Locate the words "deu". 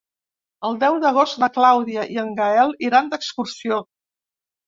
0.83-0.95